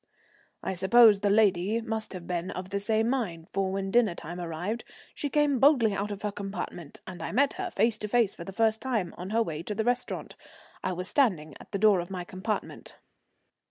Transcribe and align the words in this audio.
I 0.63 0.73
suppose 0.73 1.19
the 1.19 1.29
lady 1.29 1.79
must 1.79 2.13
have 2.13 2.25
been 2.25 2.49
of 2.49 2.71
the 2.71 2.79
same 2.79 3.07
mind, 3.07 3.49
for 3.53 3.71
when 3.71 3.91
dinner 3.91 4.15
time 4.15 4.39
arrived, 4.41 4.83
she 5.13 5.29
came 5.29 5.59
boldly 5.59 5.93
out 5.93 6.09
of 6.09 6.23
her 6.23 6.31
compartment, 6.31 6.99
and 7.05 7.21
I 7.21 7.31
met 7.31 7.53
her 7.53 7.69
face 7.69 7.99
to 7.99 8.07
face 8.07 8.33
for 8.33 8.43
the 8.43 8.51
first 8.51 8.81
time, 8.81 9.13
on 9.15 9.29
her 9.29 9.43
way 9.43 9.61
to 9.61 9.75
the 9.75 9.83
restaurant. 9.85 10.35
I 10.83 10.91
was 10.91 11.07
standing 11.07 11.55
at 11.59 11.71
the 11.71 11.77
door 11.77 11.99
of 11.99 12.09
my 12.09 12.23
compartment. 12.23 12.95